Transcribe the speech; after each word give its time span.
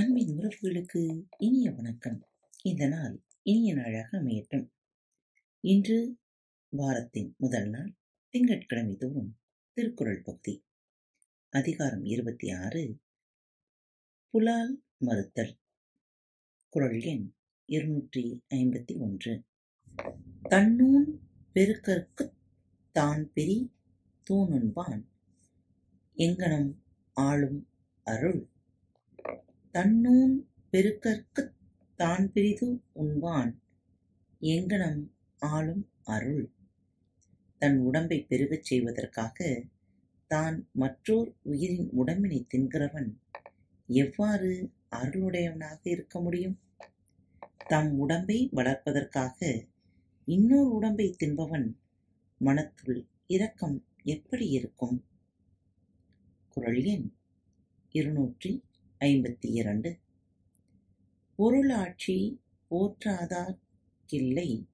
அன்பின் 0.00 0.30
உறவுகளுக்கு 0.36 1.00
இனிய 1.36 1.70
வணக்கம். 1.70 2.18
இந்த 2.62 2.86
நாள் 2.88 3.14
இனிய 3.42 3.74
நாளாக 3.74 4.18
அமையட்டும். 4.18 4.70
இன்று 5.64 6.16
வாரத்தின் 6.72 7.34
முதல் 7.36 7.68
நாள் 7.68 7.90
திங்கட்கிழமை 8.34 8.96
தோறும் 8.96 9.36
திருக்குறள் 9.76 10.22
பகுதி 10.22 10.54
அதிகாரம் 11.52 12.04
இருபத்தி 12.04 12.52
ஆறு 12.52 12.98
புலால் 14.34 14.72
மறுத்தல் 14.98 15.58
குறள் 16.68 17.00
எண் 17.02 17.26
இருநூற்றி 17.68 18.24
ஐம்பத்தி 18.48 18.96
ஒன்று 18.98 19.34
தன்னூன் 20.48 21.08
பெருக்கற்கு 21.52 22.26
தான் 22.92 23.30
பெரி 23.34 23.58
தூணுன்பான் 24.26 25.02
எங்கனம் 26.16 26.70
ஆளும் 27.16 27.60
அருள் 28.06 28.40
தன்னூன் 29.74 30.32
பெருக்கற்குத் 30.72 31.52
தான் 31.98 32.32
பிறிது 32.32 32.68
உண்பான் 32.94 33.50
எங்கனம் 34.42 35.00
ஆளும் 35.42 35.84
அருள் 36.04 36.46
தன் 37.62 37.78
உடம்பைப் 37.78 38.26
பெருகச் 38.28 38.64
செய்வதற்காக 38.64 39.38
தான் 40.30 40.56
மற்றோர் 40.72 41.30
உயிரின் 41.42 41.88
உடம்பினைத் 41.96 42.48
தின்கிறவன் 42.54 43.10
எவ்வாறு 43.88 44.50
அருளுடையவனாக 44.92 45.80
இருக்க 45.84 46.20
முடியும்? 46.20 46.56
தம் 47.66 47.92
உடம்பை 47.98 48.50
வளர்ப்பதற்காக 48.52 49.38
இன்னோர் 50.28 50.70
உடம்பைத் 50.70 51.18
தின்பவன் 51.18 51.68
மனத்துள் 52.40 53.00
இரக்கம் 53.26 53.78
எப்படி 54.04 54.48
இருக்கும்? 54.48 54.96
குரல் 56.56 56.82
எண் 56.84 57.06
இருநூற்றி 57.94 58.52
ஐம்பத்தி 59.04 59.48
இரண்டு 59.52 59.98
பொருளாட்சி 61.36 62.40
போற்றாதார் 62.70 63.56
கில்லை 64.06 64.66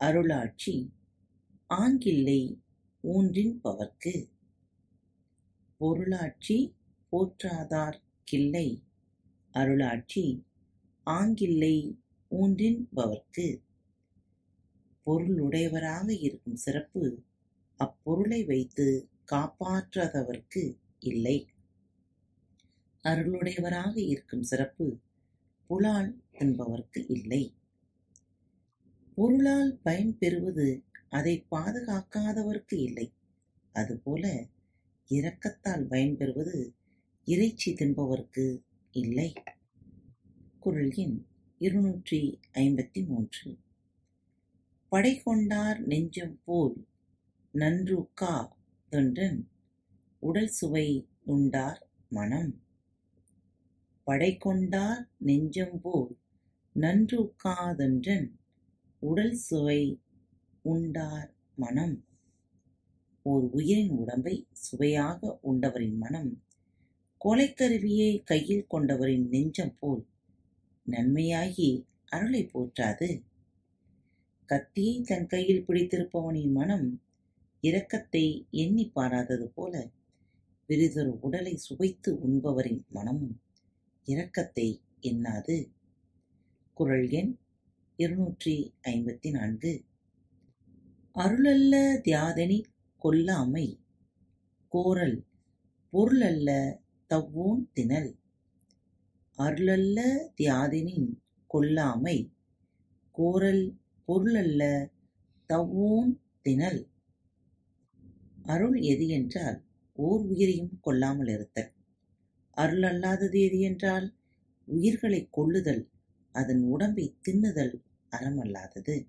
அருளாட்சி 0.00 0.74
ஆங்கில்லை 1.70 2.60
ஊன்றின்பவர்க்கு. 3.04 4.30
பொருளாட்சி 5.76 6.74
போற்றாதார் 7.12 7.98
கில்லை 8.24 8.82
அருளாட்சி 9.54 10.42
ஆங்கில்லை 11.06 11.96
ஊன்றின்பவர்க்கு. 12.30 13.48
பொருளுடையவராக 15.06 16.08
இருக்கும் 16.20 16.56
சிறப்பு 16.56 17.22
அப்பொருளை 17.76 18.44
வைத்து 18.44 19.08
காப்பாற்றாதவர்க்கு 19.32 20.76
இல்லை. 20.98 21.46
அருளுடையவராக 23.04 23.96
இருக்கும் 23.96 24.42
சிறப்பு 24.42 24.86
புலால் 25.66 26.10
தின்பவர்க்கு 26.32 27.00
இல்லை. 27.08 27.54
பொருளால் 29.14 29.78
பயன் 29.82 30.18
பெறுவது 30.18 30.84
அதை 31.08 31.46
பாதுகாக்காதவர்க்கு 31.50 32.76
இல்லை. 32.78 33.12
அதுபோல 33.72 34.24
இரக்கத்தால் 35.10 35.84
பயன் 35.88 36.16
பெறுவது 36.16 36.74
இறைச்சி 37.24 37.72
தின்பவர்க்கு 37.72 38.46
இல்லை. 38.90 39.32
குறள் 40.60 40.92
எண் 40.94 41.26
இருநூற்றி 41.58 42.38
ஐம்பத்தி 42.54 43.06
மூன்று 43.06 43.58
படை 44.88 45.22
கொண்டார் 45.22 45.78
நெஞ்சம் 45.80 46.40
போல் 46.44 46.86
நன்றூக்கா 47.54 48.34
தொன்றன் 48.90 49.40
உடல் 50.18 50.48
சுவை 50.48 50.88
உண்டார் 51.24 51.86
மனம். 52.08 52.52
படைகொண்டார் 54.06 55.02
நெஞ்சம் 55.18 55.80
போல் 55.80 56.16
நன்றூக்கா 56.76 57.74
தொன்றன் 57.74 58.28
உடல் 58.98 59.34
சுவை 59.34 60.00
உண்டார் 60.62 61.34
மனம். 61.56 62.04
ஓர் 63.22 63.42
உயிரின் 63.42 63.90
உடம்பைச் 63.90 64.46
சுவையாக 64.52 65.38
உண்டவரின் 65.42 65.96
மனம் 65.96 66.42
கொலைக்கருவியைக் 67.24 68.22
கையில் 68.24 68.66
கொண்டவரின் 68.70 69.28
நெஞ்சம் 69.28 69.76
போல் 69.78 70.06
நன்மையாகி 70.86 71.84
அருளைப் 72.06 72.50
போற்றாது. 72.52 73.22
கத்தியைத் 74.46 75.06
தன் 75.06 75.26
கையில் 75.26 75.64
பிடித்திருப்பவனின் 75.68 76.52
மனம் 76.52 77.02
இரக்கத்தை 77.62 78.46
எண்ணிப் 78.50 78.94
பாராதது 78.94 79.44
போல 79.44 79.74
பிறிதொரு 80.66 81.18
உடலைச் 81.20 81.58
சுவைத்து 81.58 82.18
உண்பவரின் 82.28 82.86
மனமும் 82.88 83.40
இரக்கத்தை 84.06 84.80
எண்ணாது. 85.00 85.72
குரல் 86.74 87.08
எண் 87.08 87.38
இருநூற்றி 87.96 88.72
ஐம்பத்தி 88.82 89.30
நான்கு 89.30 89.84
அருளல்ல 91.16 91.74
தியாதனி 92.04 92.62
கொல்லாமை. 93.02 93.78
கோரல் 94.68 95.24
பொருளல்ல 95.92 96.50
தவ்வோன் 97.10 97.70
திணல். 97.72 98.10
அருளல்ல 99.38 99.98
தியாதினின் 100.36 101.08
கொல்லாமை. 101.54 102.32
கோரல் 103.10 103.76
பொருளல்ல 104.08 104.90
தவ்வோன் 105.48 106.12
திணல். 106.42 106.82
அருள் 108.42 108.76
எது 108.82 109.08
என்றால் 109.08 109.64
ஓர் 109.98 110.20
உயிரையும் 110.20 110.80
கொல்லாமல் 110.80 111.26
இருத்தல். 111.26 111.72
அருள் 112.56 112.82
அல்லாதது 112.82 113.40
எது 113.40 113.60
என்றால் 113.60 114.14
உயிர்களைக் 114.68 115.32
கொள்ளுதல் 115.32 115.88
அதன் 116.32 116.62
உடம்பைத் 116.62 117.16
தின்னுதல் 117.22 117.74
அறமல்லாதது. 118.12 119.06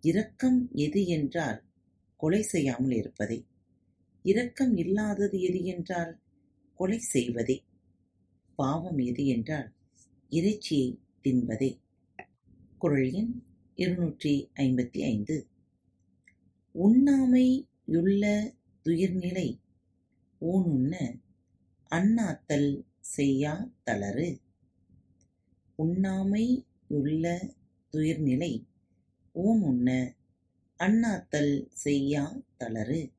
இரக்கம் 0.00 0.68
எது 0.72 1.06
என்றால் 1.06 1.62
கொலை 2.16 2.42
செய்யாமல் 2.42 2.90
இருப்பதே. 2.90 3.44
இரக்கம் 4.22 4.76
இல்லாதது 4.76 5.40
எது 5.40 5.64
என்றால் 5.64 6.18
கொலை 6.74 6.98
செய்வதே. 6.98 7.62
பாவம் 8.58 8.98
எது 8.98 9.26
என்றால் 9.26 9.72
இறைச்சியை 10.30 10.98
தின்பதே. 11.24 11.70
குரல் 12.78 13.10
எண் 13.12 13.42
இருநூற்றி 13.74 14.50
ஐம்பத்தி 14.54 15.00
ஐந்து 15.02 15.46
உண்ணாமை 16.74 17.46
யுள்ள 17.84 18.52
துயிர்நிலை 18.86 19.58
ஊனுண்ண 20.40 20.94
அண்ணாத்தல் 21.94 22.84
செய்யா 23.00 23.70
தளறு. 23.84 24.40
உண்ணாமை 25.78 26.64
யுள்ள 26.88 27.54
துயிர்நிலை 27.92 28.64
ஊனுண்ண 29.34 30.14
அண்ணாத்தல் 30.78 31.66
செய்யா 31.70 32.36
தளறு. 32.56 33.12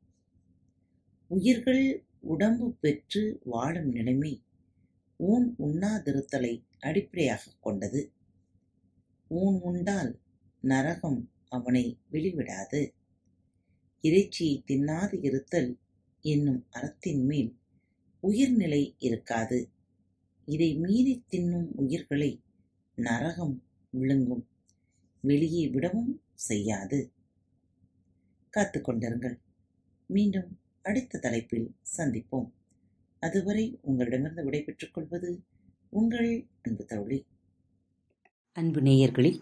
உயிர்கள் 1.28 2.04
உடம்பு 2.20 2.74
பெற்று 2.74 3.40
வாழும் 3.44 3.92
நிலைமை 3.92 4.44
ஊன் 5.18 5.56
உண்ணாதிருத்தலை 5.60 6.64
அடிப்படையாகக் 6.80 7.62
கொண்டது. 7.62 8.12
ஊன் 9.28 9.62
உண்டால் 9.62 10.20
நரகம் 10.62 11.32
அவனை 11.48 11.98
வெளிவிடாது. 12.12 12.94
இறைச்சியைத் 14.02 14.72
தின்னாது 14.72 15.24
இருத்தல் 15.24 15.78
என்னும் 16.22 16.66
அறத்தின்மேல் 16.72 17.64
உயிர்நிலை 18.26 18.84
இருக்காது. 19.00 19.58
இதை 20.46 20.70
மீறி 20.76 21.14
தின்னும் 21.32 21.68
உயிர்களை 21.76 22.32
நரகம் 22.98 23.56
விழுங்கும் 23.90 24.44
வெளியே 25.22 25.64
விடவும் 25.68 26.14
செய்யாது. 26.34 27.00
காத்துக்கொண்டிருங்கள் 28.58 29.38
மீண்டும் 30.08 30.50
அடுத்த 30.84 31.20
தலைப்பில் 31.20 31.70
சந்திப்போம். 31.98 32.50
அதுவரை 33.20 33.66
உங்களிடமிருந்து 33.82 34.44
விடைபெற்றுக் 34.44 34.94
கொள்வது 34.94 35.30
உங்கள் 35.90 36.30
அன்பு 36.62 36.86
தோழி. 36.86 37.20
அன்பு 38.56 38.82
நேயர்களில் 38.82 39.40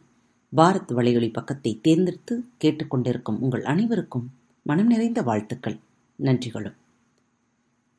பாரத் 0.56 0.92
வலையொலி 0.92 1.30
பக்கத்தை 1.34 1.80
தேர்ந்தெடுத்து 1.82 2.34
கேட்டுக்கொண்டிருக்கும் 2.64 3.40
உங்கள் 3.40 3.66
அனைவருக்கும் 3.66 4.28
மனம் 4.66 4.88
நிறைந்த 4.88 5.22
வாழ்த்துக்கள் 5.22 5.78
நன்றிகளும் 6.20 6.78